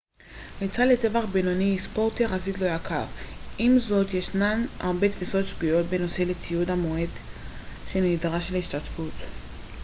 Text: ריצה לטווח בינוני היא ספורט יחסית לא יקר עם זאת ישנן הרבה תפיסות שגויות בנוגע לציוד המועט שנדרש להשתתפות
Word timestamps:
ריצה 0.61 0.85
לטווח 0.85 1.25
בינוני 1.25 1.63
היא 1.63 1.79
ספורט 1.79 2.19
יחסית 2.19 2.57
לא 2.61 2.65
יקר 2.75 3.03
עם 3.57 3.77
זאת 3.79 4.13
ישנן 4.13 4.65
הרבה 4.79 5.09
תפיסות 5.09 5.45
שגויות 5.45 5.85
בנוגע 5.85 6.25
לציוד 6.27 6.69
המועט 6.71 7.09
שנדרש 7.87 8.51
להשתתפות 8.51 9.13